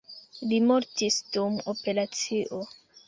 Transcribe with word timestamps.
Li 0.53 0.57
mortis 0.69 1.19
dum 1.37 1.59
operacio. 1.75 2.63